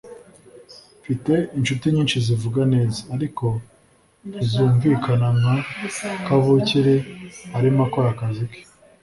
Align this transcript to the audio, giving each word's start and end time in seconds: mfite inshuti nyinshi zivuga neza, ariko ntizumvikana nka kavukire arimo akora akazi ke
mfite 1.01 1.33
inshuti 1.57 1.85
nyinshi 1.95 2.17
zivuga 2.25 2.61
neza, 2.73 2.99
ariko 3.15 3.45
ntizumvikana 4.27 5.27
nka 5.39 5.55
kavukire 6.25 6.95
arimo 7.57 7.81
akora 7.87 8.09
akazi 8.13 8.45
ke 8.51 8.59